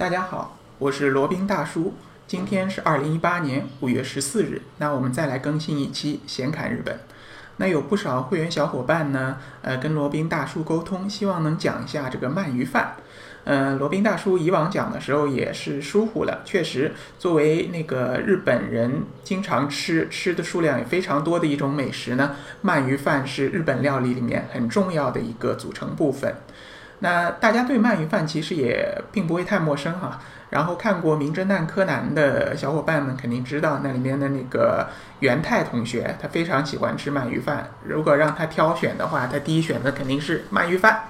[0.00, 1.92] 大家好，我是罗宾大叔。
[2.26, 7.00] 今天是二零一八年五月十四日，那我们再来更新一期闲侃日本。
[7.58, 12.96] 那有不少会员小伙伴呢，呃，跟罗宾大叔沟通，希望能讲一下这个鳗鱼饭。
[13.44, 26.36] 嗯，罗宾大叔以往讲的时候也是疏忽了，确实，作为那个日本人经常吃吃的数量也非常多的一种美食呢，鳗鱼饭是日本料理里面很重要的一个组成部分。
[27.00, 30.20] 那大家对鳗鱼饭其实也并不会太陌生哈。
[30.50, 34.88] 然后看过《名侦探柯南》的小伙伴们肯定知道，那里面的那个
[35.20, 37.70] 元太同学，他非常喜欢吃鳗鱼饭。
[37.84, 41.04] 如果让他挑选的话，他第一选择肯定是鳗鱼饭。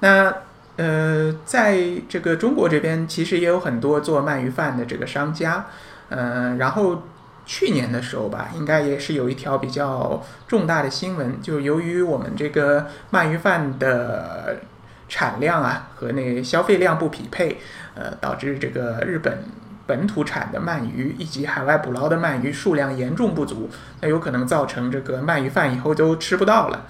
[0.00, 0.32] 那
[0.76, 1.78] 呃，在
[2.08, 5.66] 这个中国这边，其实也有很多做鳗鱼饭的这个商家。
[6.08, 7.02] 嗯，然后
[7.44, 14.56] 去年的时候吧，应该也是有一条比较重大的新闻，就由于我们这个鳗鱼饭的。
[15.08, 17.58] 产量啊和那消费量不匹配，
[17.94, 19.38] 呃，导致这个日本
[19.86, 23.70] 本土产的鳗鱼以及海外捕捞的鳗鱼数量严重不足，
[24.00, 26.86] 那有可能造成这个鳗鱼饭以后都吃不到了。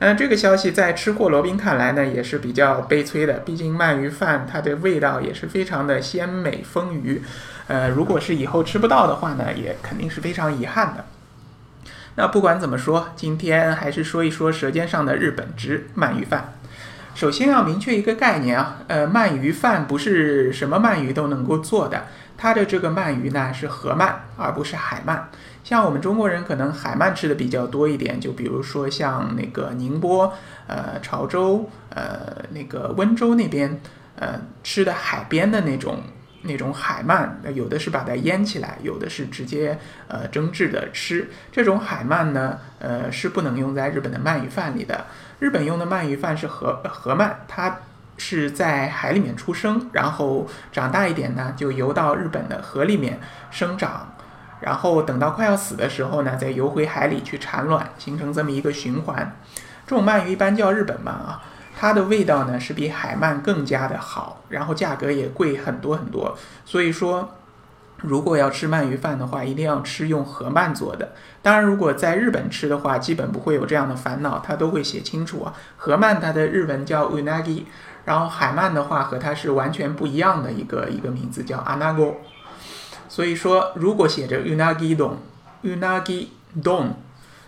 [0.00, 3.34] 那这个消息在吃货罗宾看来呢，也是比较悲催的。
[3.38, 7.20] 毕竟鳗鱼饭它的味道也是非常的鲜美丰腴，
[7.68, 11.04] 呃，如果是以后吃不到的话呢，也肯定是非常遗憾的。
[12.16, 16.54] 那不管怎么说，今天还是说一说舌尖上的日本之鳗鱼饭。
[17.14, 25.20] 首先要明确一个概念啊，呃，鳗鱼饭不是什么鳗鱼都能够做的，它的这个鳗鱼呢是河鳗，而不是海鳗。
[25.62, 30.32] 像我们中国人可能海鳗吃的比较多一点，就比如说像那个宁波、
[30.66, 33.80] 呃潮州、呃那个温州那边，
[34.16, 36.00] 呃吃的海边的那种
[36.44, 39.78] 那种海鳗，有的是把它腌起来，有的是直接
[40.08, 41.28] 呃蒸制的吃。
[41.50, 45.06] 这种海鳗呢，呃是不能用在日本的鳗鱼饭里的。
[45.38, 47.78] 日本用的鳗鱼饭是河河鳗，它
[48.16, 53.18] 是在海里面出生，然后长大一点呢，就游到日本的河里面
[53.50, 54.14] 生长，
[54.60, 59.36] 然后等到快要死的时候呢，再游回海里去产卵，形成这么一个循环。
[59.86, 61.42] 这种鳗鱼一般叫日本鳗啊，
[61.84, 66.34] 它的味道呢是比海鳗更加的好，然后价格也贵很多很多，
[66.64, 67.28] 所以说。
[67.98, 71.14] 如果要吃鳗鱼饭的话，一定要吃用河鳗做的。
[71.40, 75.54] 当然，如果在日本吃的话，基本不会有这样的烦恼，它都会写清楚啊。
[75.78, 77.62] 河鳗它的日文叫 unagi，
[78.04, 82.16] 然后海鳗的话和它是完全不一样的一个一个名字叫 anago。
[83.08, 86.26] 所以说，如果写着 unagi don，unagi
[86.62, 86.88] don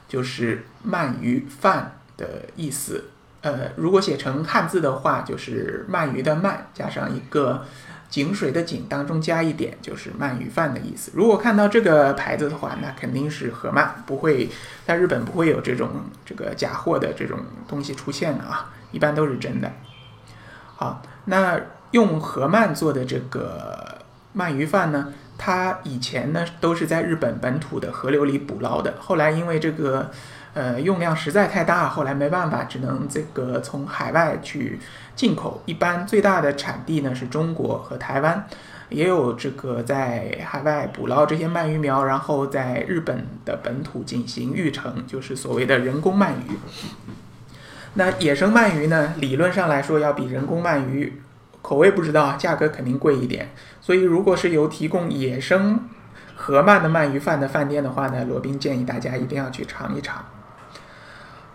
[0.08, 3.10] 就是鳗鱼饭的意思。
[3.42, 7.64] 呃，如果写成汉字的话，就是鳗鱼的鳗加上一个。
[8.08, 11.10] 井水的井当中加一点，就是鳗鱼饭的意思。
[11.12, 14.48] 如果看到这个牌子的话，那肯定是河鳗，不会
[14.86, 15.90] 在日本不会有这种
[16.24, 17.36] 这个假货的这种
[17.66, 19.70] 东西出现的啊，一般都是真的。
[20.76, 21.60] 好，那
[21.90, 23.98] 用河鳗做的这个
[24.36, 30.12] 鳗鱼饭呢，它以前呢都是在日本本土的河流里捕捞的，后来因为这个。
[30.56, 34.80] 呃，用量实在太大，后来没办法，只能这个从海外去
[35.14, 35.62] 进口。
[35.66, 38.48] 一般最大的产地呢是中国和台湾，
[38.88, 46.56] 也有这个在海外捕捞这些鳗鱼苗，然后在日本的本土进行育成，就是所谓的人工鳗鱼。
[47.92, 51.20] 那野生鳗鱼呢，理论上来说要比人工鳗鱼
[51.60, 53.50] 口味不知道，价格肯定贵一点。
[53.82, 55.78] 所以如果是有提供野生
[56.34, 60.24] 河鳗的鳗鱼饭的饭店的话呢，罗宾建议大家一定要去尝一尝。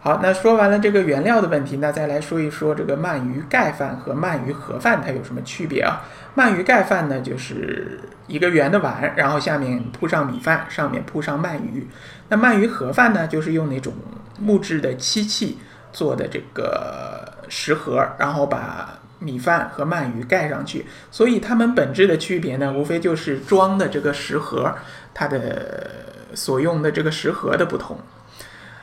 [0.04, 6.02] 好，那说完了这个原料的问题，那再来说一说这个鳗鱼盖饭和鳗鱼盒饭它有什么区别啊？
[6.36, 11.88] 鳗鱼盖饭呢，就是一个圆的碗，然后下面铺上米饭，上面铺上鳗鱼。
[12.30, 13.94] 那鳗鱼盒饭呢，就是用那种
[14.40, 15.60] 木质的漆器
[15.94, 20.84] 做的这个食盒，然后把米饭和鳗鱼盖上去。
[21.12, 24.74] 所以它们本质的区别呢，无非就是装的这个食盒，
[25.14, 25.92] 它的
[26.34, 27.96] 所用的这个食盒的不同。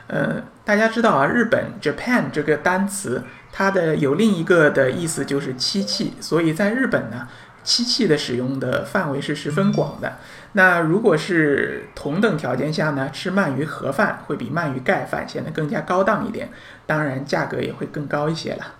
[0.09, 7.27] 呃，大家知道啊，日本 Japan 这个单词，它的有另一个的意思就是漆器，所以在日本呢，
[7.63, 10.17] 漆器的使用的范围是十分广的。
[10.53, 16.49] 那如果是同等条件下呢，吃鳗鱼盒饭会比鳗鱼盖饭显得更加高档一点，
[16.87, 18.73] 当然价格也会更高一些了。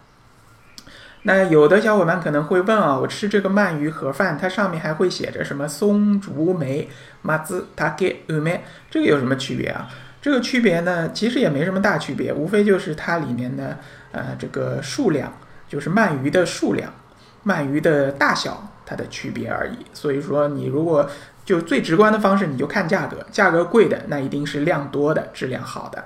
[1.23, 6.89] 那有的小伙伴可能会问啊，我吃这个鳗鱼盒饭，它上面还会写着什么松竹梅、
[7.21, 9.87] 麻子、塔给、乌梅，这个有什么区别啊？
[10.21, 13.77] 这个区别呢，其实也没什么大区别，无非就是它里面的
[14.11, 15.31] 呃这个数量，
[15.67, 16.93] 就是鳗鱼的数量、
[17.45, 19.77] 鳗鱼的大小它的区别而已。
[19.93, 21.09] 所以说，你如果
[21.45, 26.03] 就最直观的方式，你就看价格，价格贵的那一定是量多的、质量好的。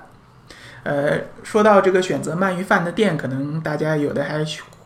[0.84, 4.44] 呃，说到这个选择鳗鱼饭的店，可能大家有的还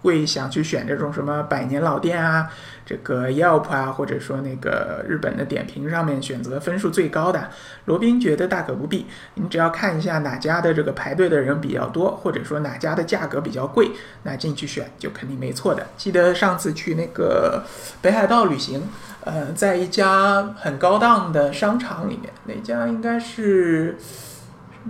[0.08, 2.50] 会想去选这种什么百年老店啊，
[2.86, 7.50] 这个 Yelp 啊，或者说那个日本的点评上面选择分数最高的。
[7.84, 13.90] 罗宾觉得大可不必，你只要看一下哪家的这个排队的人比较多，或者说哪家的价格比较贵，
[14.22, 15.86] 那进去选就肯定没错的。
[15.98, 17.62] 记得上次去那个
[18.00, 18.88] 北海道旅行，
[19.24, 23.98] 呃，在一家很高档的商场里面，那家应该是。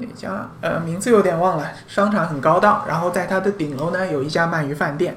[0.01, 0.49] 哪家？
[0.61, 1.71] 呃，名字有点忘了。
[1.87, 5.17] 商场很高档，然后在它的顶楼呢有一家鳗鱼饭店，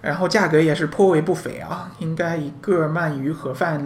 [0.00, 3.82] 然后价格也是颇为不菲啊，应该一个鳗鱼盒饭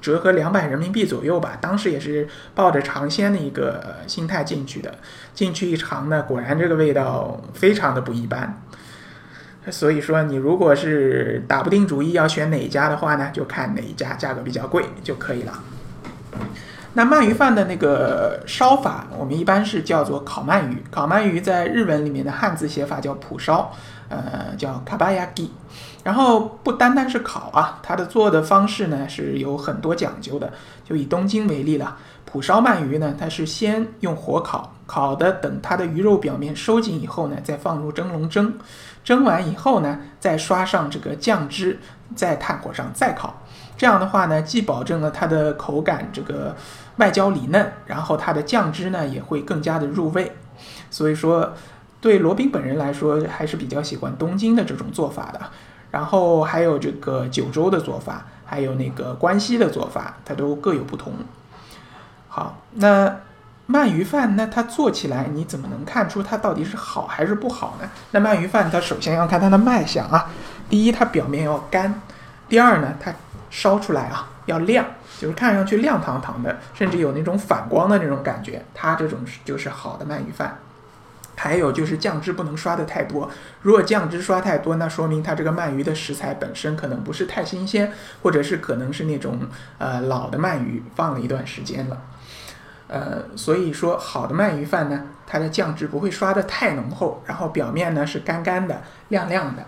[0.00, 1.56] 折合两百人民币左右吧。
[1.60, 4.94] 当时也是抱着尝鲜的一个心态进去的，
[5.34, 8.62] 进去一尝呢，果然这个味道非常的不一般。
[9.70, 15.52] 所以说，你如果是打不定主意要选哪一家的话呢，就看哪一家价格比较贵就可以了。
[16.98, 20.82] 那鳗鱼饭的那个烧法，我们一般是叫做烤鳗鱼。
[20.90, 23.70] 烤鳗鱼在日文里面的汉字写法叫蒲烧，
[24.08, 25.48] 呃，叫卡巴亚基。
[26.02, 30.52] 然后不单单是烤啊，它的做的方式呢是有很多讲究的。
[30.84, 38.52] 就以东京为例了，蒲烧鳗鱼呢，它是先用火烤，烤的等它的鱼肉表面收紧以后呢，再放入蒸笼蒸，
[39.04, 41.78] 蒸完以后呢，再刷上这个酱汁，
[42.16, 43.40] 在炭火上再烤。
[43.78, 46.54] 这样的话呢，既保证了它的口感这个。
[46.98, 50.32] 外焦里嫩，然后它的酱汁呢也会更加的入味，
[50.90, 51.52] 所以说
[52.00, 55.40] 对罗宾本人来说还是比较喜欢东京的这种做法的。
[55.92, 61.12] 然后还有这个九州的做法，还有那个关西的做法，它都各有不同。
[62.26, 63.20] 好，那
[63.68, 67.88] 鳗鱼饭，那它做起来你怎么能看出它到底是好还是不好呢？
[68.10, 70.28] 那鳗鱼饭它首先要看它的卖相啊，
[70.68, 72.02] 第一它表面要干，
[72.48, 73.14] 第二呢它
[73.50, 74.84] 烧出来啊要亮。
[75.20, 80.56] 就是看上去亮堂堂的，甚至有那种反光的那种感觉，它这种就是好的鳗鱼饭。
[81.34, 83.28] 还有就是酱汁不能刷的太多，
[83.62, 87.92] 如果酱汁刷太多，那说明它这个鳗鱼的食材本身可能不是太新鲜，
[88.22, 89.40] 或者是可能是那种
[89.78, 92.00] 呃老的鳗鱼放了一段时间了。
[92.86, 99.64] 呃，所以说好的鳗鱼饭呢，它的酱汁不会刷的太浓厚，然后表面呢是干干的、亮亮的。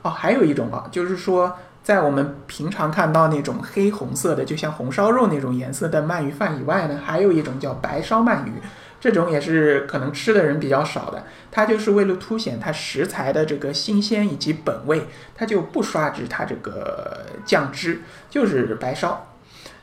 [0.00, 1.54] 哦，还有一种啊，就是说。
[1.88, 8.52] 在我们平常看到那种黑红色的，就像红烧肉那种颜色的鳗鱼饭以外呢，还有一种叫白烧鳗鱼，
[9.00, 11.24] 这种也是可能吃的人比较少的。
[11.50, 19.26] 它就是为了凸显它食材的这个新鲜以及本味，它就不刷制它这个酱汁，就是白烧。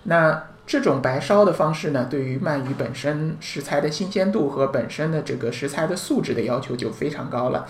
[0.03, 7.65] 那这种白烧的方式呢，对于鳗鱼本身食材的新鲜度和本身的这个食材的素质的要求就非常高了。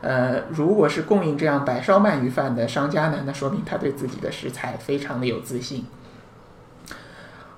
[0.00, 5.84] 呃，如果是供应这样白烧鳗鱼饭的商家呢，那说明他对自己的食材非常的有自信。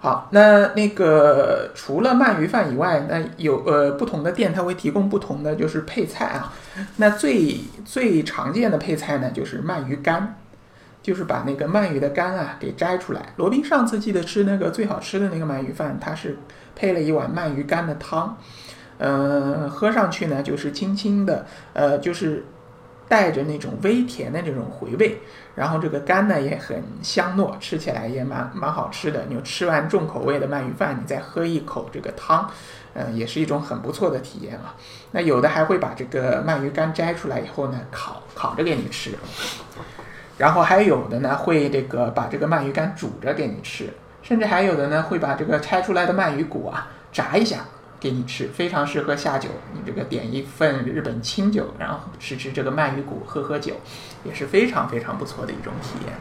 [0.00, 6.53] 好，那那个除了鳗鱼饭以外，那有呃不同的店它会提供不同的就是配菜啊。
[6.97, 10.35] 那最最常见的配菜呢，就是鳗鱼干，
[11.00, 13.27] 就是把那个鳗鱼的肝啊给摘出来。
[13.37, 16.37] 罗宾上次记得吃那个最好吃的那个鳗鱼饭，它是
[16.75, 18.37] 配了一碗鳗鱼干的汤。
[19.05, 22.45] 嗯，喝上去呢，就是轻轻的，呃，就是
[23.09, 25.19] 带着那种微甜的这种回味，
[25.57, 29.25] 然后这个干呢也很香糯，吃起来也蛮蛮好吃的。
[29.29, 32.49] 你吃完重口味的鳗鱼饭，你再喝一口这个汤，
[32.95, 34.77] 嗯，也是一种很不错的体验啊。
[35.11, 39.11] 那有的还会把这个鳗鱼干摘出来以后呢，烤烤着给你吃，
[40.39, 43.93] 然后还有的呢会这个把这个鳗鱼干煮着给你吃，
[44.23, 47.65] 甚至还有的呢会把这个拆出来的鳗鱼骨啊炸一下。
[48.03, 49.49] 给你吃，非常适合下酒。
[49.73, 53.77] 你这个点一份日本清酒，然后吃吃这个鳗鱼骨，喝喝酒，
[54.25, 56.13] 也是非常非常不错的一种体验。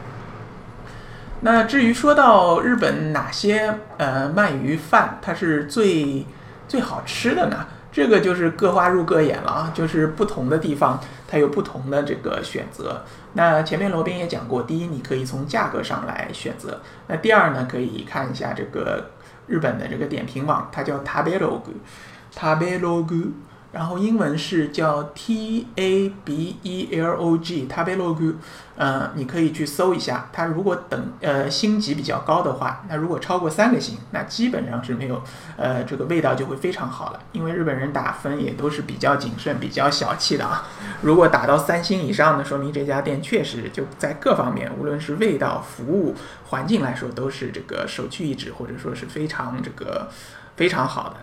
[1.40, 6.24] 那至于说到日本哪些呃鳗鱼饭它是最
[6.68, 7.66] 最好吃的呢？
[7.90, 13.04] 这个就是各花入各眼了啊，就是不同的地方它有不同的这个选择。
[13.32, 19.10] 那前面罗宾也讲过，第一你可以从价格上来选择，那第二呢可以看一下这个。
[19.46, 23.30] 日本的这个点评网，它叫 Tabelog，Tabelog，
[23.72, 28.34] 然后英文是叫 T A B E L O G，Tabelog，
[28.76, 30.28] 呃，你可以去搜一下。
[30.30, 35.22] 它如果等呃星级比较高的话，那如果超过三个星，那基本上是没有，
[35.56, 37.20] 呃，这个味道就会非常好了。
[37.32, 40.68] 因为日本人打分也都是比较谨慎、比较小气的啊。
[41.00, 46.14] 如果打到三星以上呢，说明这家店确实就在各方面，无论是味道、服务、
[46.50, 50.10] 环境来说，都是这个首屈一指，或者说是非常这个
[50.56, 51.16] 非常好的。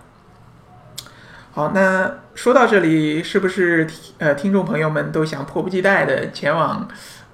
[1.52, 3.84] 好，那说到这里，是不是
[4.18, 6.86] 呃听众朋友们都想迫不及待的前往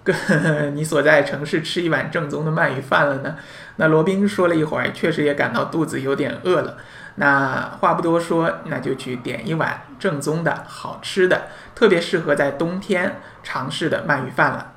[0.03, 3.37] 跟你所在城市吃一碗正宗的鳗鱼饭了呢？
[3.77, 6.79] 那罗宾说了一会儿，确实也感到肚子有点饿了。
[7.17, 14.73] 那话不多说，那就去点一碗正宗的好吃的，特别适合在冬天尝试的鳗鱼饭了。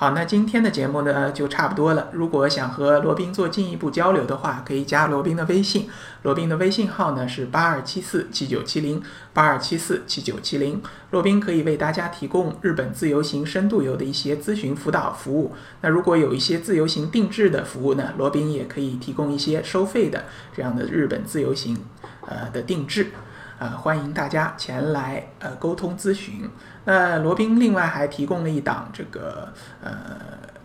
[0.00, 2.08] 好，那今天的节目呢就差不多了。
[2.12, 5.90] 如果想和罗宾做进一步交流的话，可以加罗宾的微信。
[6.22, 9.02] 罗宾的微信号呢是八二七四七九七零
[9.34, 10.80] 八二七四七九七零。
[11.10, 15.54] 罗宾可以为大家提供日本自由行深度游的一些咨询辅导服务。
[15.82, 20.24] 那如果有一些自由行定制的服务呢，罗宾也可以提供一些收费的
[20.56, 21.76] 这样的日本自由行
[22.26, 23.08] 呃的定制。
[23.60, 26.48] 呃，欢迎大家前来呃沟通咨询。
[26.86, 29.52] 那罗宾另外还提供了一档这个
[29.84, 29.92] 呃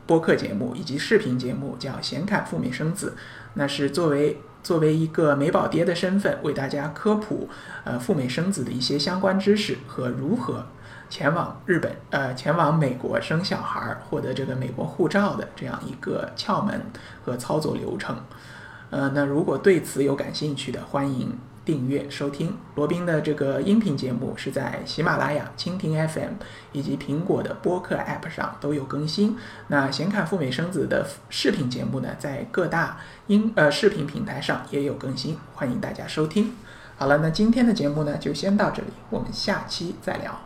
[0.08, 3.14] 播客节目以及视频节目，叫《显侃赴美生子》，
[3.56, 7.50] 那是作为作为一个美宝爹的身份，为大家科普
[7.84, 10.66] 呃赴美生子的一些相关知识和如何
[11.10, 16.82] 前往日本呃前往美国生小孩，获得这个美国护照的这样一个窍门
[17.26, 18.16] 和操作流程。
[18.90, 21.38] 呃，那如果对此有感兴趣的，欢迎。
[21.66, 26.34] 订阅收听罗宾的这个音频节目是在喜马拉雅、蜻蜓 FM
[26.74, 29.36] 以及苹果的播客 App 上都有更新。
[29.70, 36.54] 那显卡赴美生子的视频节目呢，在各大音呃视频平台上也有更新，欢迎大家收听。
[36.98, 40.40] 好了，那今天的节目呢就先到这里，我们下期再聊。